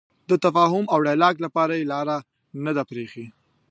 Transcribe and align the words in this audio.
د 0.29 0.31
تفاهم 0.45 0.85
او 0.93 0.99
ډیالوګ 1.07 1.35
لپاره 1.45 1.73
یې 1.79 1.89
لاره 1.93 2.17
نه 2.65 2.71
ده 2.77 2.83
پرېښې. 2.89 3.25